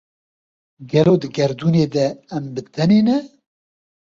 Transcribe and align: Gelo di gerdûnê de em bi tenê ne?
Gelo 0.91 1.13
di 1.21 1.29
gerdûnê 1.35 1.85
de 1.93 2.07
em 2.35 2.43
bi 2.53 2.61
tenê 2.73 3.01
ne? 3.07 3.17